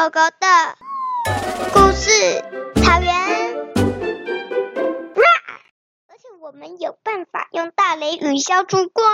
[0.00, 0.46] 狗狗的
[1.74, 2.10] 故事
[2.82, 3.12] 草原。
[6.08, 9.06] 而且我们有办法用大雷雨消除光，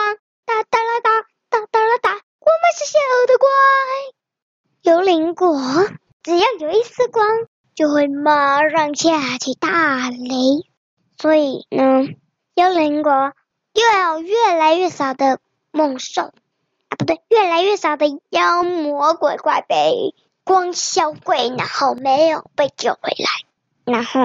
[0.44, 1.10] 哒哒啦哒，
[1.50, 2.22] 哒哒啦哒，我们
[2.76, 3.48] 是小的怪。
[4.82, 5.58] 幽灵国，
[6.22, 7.26] 只要有一丝光，
[7.74, 10.70] 就会马上下起大雷。
[11.18, 12.06] 所以呢，
[12.54, 13.32] 幽灵国
[13.72, 13.82] 又
[14.12, 15.40] 有越来越少的
[15.72, 16.32] 猛兽啊。
[16.96, 20.14] 不对，越来越少的妖魔鬼怪呗
[20.46, 23.26] 光销毁，然后没有被救回来。
[23.84, 24.20] 然后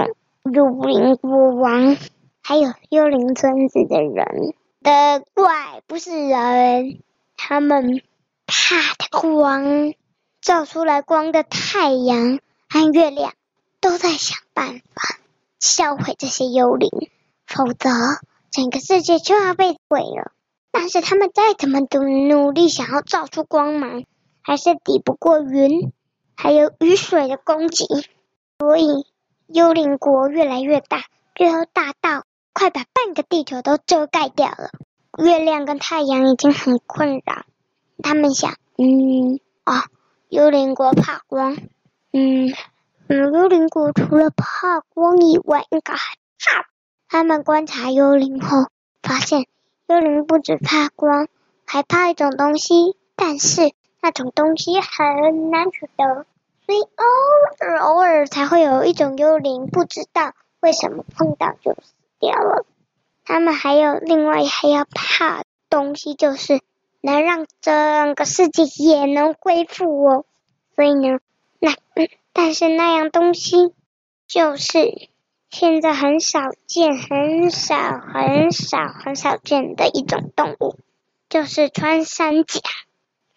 [0.54, 1.98] 幽灵国王
[2.44, 7.00] 还有幽灵村子的人的怪不是人，
[7.36, 8.04] 他们
[8.45, 9.95] 怕的光，
[10.42, 11.02] 照出来。
[11.02, 13.34] 光的太阳和月亮
[13.80, 15.17] 都在想办法
[15.59, 17.09] 销毁这些幽灵，
[17.48, 17.90] 否则
[18.52, 20.31] 整个世界就要被毁了。
[20.70, 24.03] 但是他们再怎么努努力，想要照出光芒，
[24.44, 25.92] 还是抵不过云
[26.41, 27.86] 还有雨水的攻击。
[28.58, 29.05] 所以
[29.45, 31.03] 幽灵国越来越大，
[31.36, 34.72] 最后大到快把半个地球都遮盖掉了。
[35.23, 37.45] 月亮跟太阳已经很困扰。
[38.02, 39.86] 他们想，嗯啊，
[40.30, 41.58] 幽灵国怕光，
[42.12, 42.52] 嗯
[43.08, 46.66] 嗯，幽灵国除了怕光以外，应该还怕。
[47.08, 48.66] 他们观察幽灵后
[49.03, 49.45] 发现。
[49.88, 51.28] 幽灵不止怕光，
[51.66, 56.25] 还怕一种东西，但是那种东西很难取得，
[56.66, 57.06] 所以偶
[57.59, 62.66] 尔偶尔才会有一种幽灵，不知道为什么碰到就死掉了。
[63.23, 66.62] 他们还有另外还要怕东西，就是
[67.02, 70.26] 能让整个世界也能恢复哦。
[70.76, 71.20] 所以呢，
[71.59, 73.73] 那嗯， 但是那样东西
[74.28, 75.09] 就是。
[75.53, 80.78] 现在很少见，很少，很少，很少见的一种动物，
[81.28, 82.62] 就是穿山甲。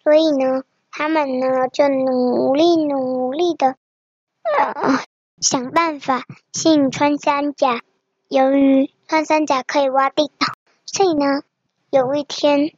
[0.01, 0.63] 所以呢，
[0.97, 3.75] 他们呢就努力努力的，
[4.43, 5.03] 呃，
[5.41, 7.81] 想办法吸引穿山甲。
[8.29, 10.47] 由于穿山甲可以挖地道，
[10.85, 11.41] 所以呢，
[11.89, 12.71] 有一天，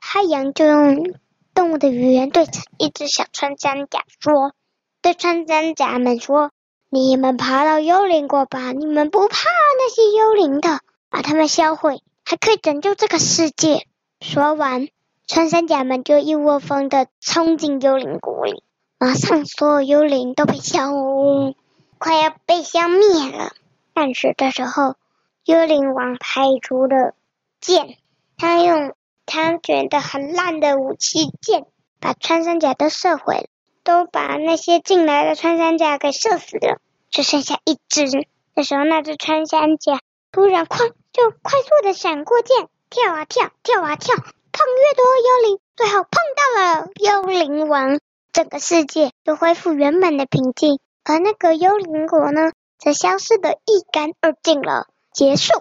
[0.00, 1.14] 太阳就用
[1.52, 2.46] 动物的语言对
[2.78, 4.52] 一只小穿山甲说
[5.02, 6.52] ：“对穿山甲们说。”
[6.90, 9.48] 你们爬到幽灵国吧，你们不怕
[9.78, 10.78] 那些幽灵的，
[11.10, 13.84] 把他们销毁，还可以拯救这个世界。
[14.20, 14.86] 说完，
[15.26, 18.62] 穿山甲们就一窝蜂的冲进幽灵谷里，
[18.98, 20.92] 马上所有幽灵都被消，
[21.98, 23.52] 快要被消灭了。
[23.92, 24.96] 但是这时候，
[25.44, 27.14] 幽灵王派出了
[27.60, 27.96] 箭，
[28.36, 28.94] 他用
[29.26, 31.66] 他觉得很烂的武器箭，
[32.00, 33.46] 把穿山甲都射毁了。
[33.84, 36.80] 都把那些进来的穿山甲给射死了，
[37.10, 38.06] 只剩下一只。
[38.54, 40.00] 这时候，那只穿山甲
[40.32, 44.16] 突然哐就快速的闪过箭，跳啊跳，跳啊跳，
[44.56, 47.98] 碰越多幽灵，最后碰到了幽灵王，
[48.32, 54.86] 整个世界就恢复原本的平静，而那个幽灵国呢，则消失的一干二净了。
[55.12, 55.52] 结束。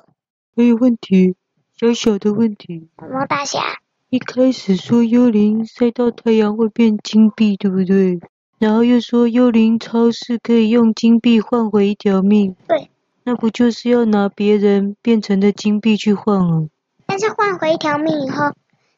[0.54, 1.36] 没有问题，
[1.76, 2.88] 小小的问题。
[3.00, 3.80] 什么大侠？
[4.12, 8.20] 一开始说幽灵晒到太阳会变金币，对不对？
[8.60, 12.56] 然后又说幽灵超市可以用金币换回一条命。
[12.68, 12.92] 对。
[13.24, 16.68] 那不就是要拿别人变成的金币去换啊？
[17.08, 18.54] 但是换回一条命以后，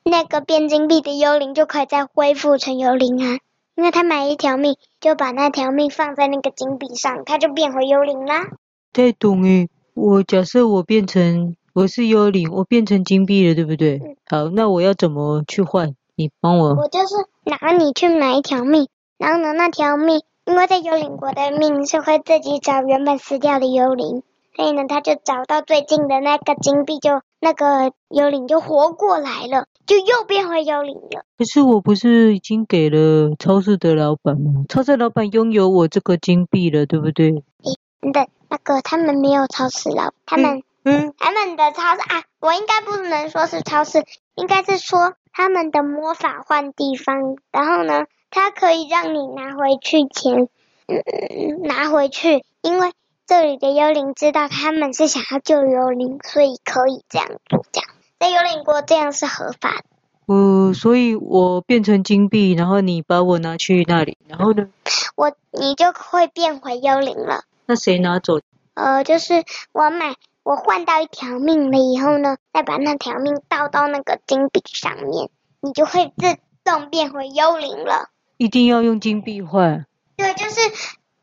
[0.06, 3.40] 那个变金币的幽灵就可以再恢复成幽灵啊，
[3.76, 8.48] 因为他买一条命，就把那条命放在那个金币上，他就变回幽灵啦。
[8.94, 11.56] 太懂诶，我假设我变成。
[11.76, 13.98] 我是幽灵，我变成金币了，对不对？
[13.98, 15.94] 嗯、好，那我要怎么去换？
[16.16, 16.74] 你帮我。
[16.74, 18.88] 我就是拿你去买一条命，
[19.18, 24.24] 然后呢，那条命，因为在幽灵国的命是会自己找原本死掉的幽灵，
[24.56, 31.26] 所以呢，他就找到最近的那个金币，就那个幽灵就活过来了，就又变回幽灵了。
[31.38, 34.66] 可是我不是已经给了超市的老板吗？
[34.70, 37.32] 超市老板拥有我这个金币了，对不对？
[37.32, 40.58] 诶，对，那个他们没有超市老，他们。
[40.58, 50.48] 嗯嗯，他们的超市啊，我应该不能说是超市，应该是说他们的魔法换地方，然后呢，它可以让你拿回去钱，
[50.86, 52.92] 嗯，拿回去，因为
[53.26, 57.90] 这里的幽灵知道他们是想要救幽灵，所以可以这样做，这样
[58.20, 60.34] 在幽灵国这样是合法的。
[60.34, 64.70] 呃，所以我变成金币，然后你把我拿去那里，然后呢？
[65.16, 67.44] 我你就会变回幽灵了。
[67.66, 68.40] 那谁拿走？
[68.74, 70.16] 呃，就是我买。
[70.44, 78.10] 我换到一条命了以后呢，再把那条命倒到那个金币上面，你就会自动变回幽灵了。
[78.38, 79.88] 一定要用金币换？
[80.18, 80.62] 对，就是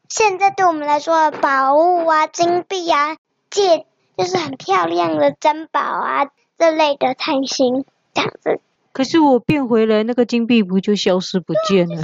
[0.08, 3.16] 现在对我们来说的宝物啊，金币啊，
[3.48, 3.86] 戒
[4.16, 6.26] 就是很漂亮的珍宝啊，
[6.62, 8.60] 这类的探星这样子。
[8.92, 12.00] 可是我变回来，那个金币不就消失不见了。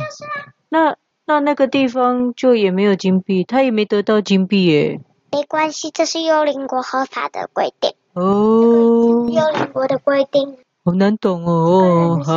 [0.68, 0.96] 那
[1.26, 5.00] 那那个地方就也没有金币，他也没得到金币耶。
[5.30, 7.92] 没关系，这是幽灵国合法的规定。
[8.14, 9.28] 哦。
[9.30, 10.56] 幽灵国的规定。
[10.84, 12.20] 好难懂哦。
[12.24, 12.34] 好。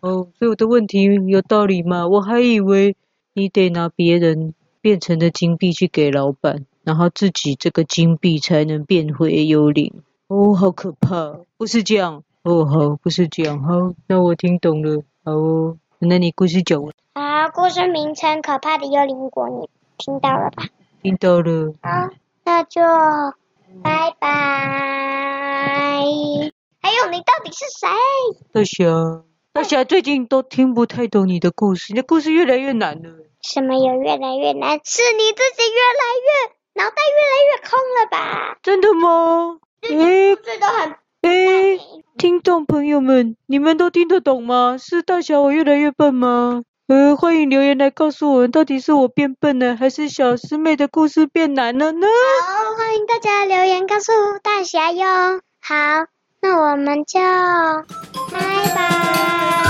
[0.00, 2.06] 哦，所以我的问题有道理吗？
[2.08, 2.94] 我还以为
[3.32, 4.52] 你得拿别人
[4.82, 10.02] 变成的金币去给老板，然后自己这个金币才能变回幽灵。
[10.32, 11.40] 哦，好可怕！
[11.58, 12.24] 不是这样。
[12.42, 13.62] 哦，好，不是这样。
[13.62, 15.02] 好，那我听懂了。
[15.22, 16.90] 好哦，那你故事讲完。
[17.14, 19.68] 好，故事名称《可怕的幽灵国》，你
[19.98, 20.64] 听到了吧？
[21.02, 21.74] 听到了。
[21.82, 22.08] 好，
[22.44, 22.80] 那就
[23.82, 24.28] 拜拜。
[26.80, 27.88] 还有，你到底是谁？
[28.54, 33.10] 大侠，大侠最近都听不太懂你的故事，你的故事越来越难了。
[33.42, 34.80] 什么有越来越难？
[34.82, 38.56] 是你自己越来越脑袋越来越空了吧？
[38.62, 39.58] 真的吗？
[39.82, 41.80] 诶，故事都很诶，
[42.16, 44.76] 听众朋友们，你们都听得懂吗？
[44.78, 46.62] 是大侠我越来越笨吗？
[46.88, 52.06] 呃，欢迎留言来告诉我们，到底是我变笨了，还是小师妹的故事变难了呢？
[52.46, 54.12] 好，欢迎大家留言告诉
[54.42, 55.04] 大侠哟。
[55.60, 55.74] 好，
[56.40, 57.18] 那我们就
[58.30, 59.61] 拜拜。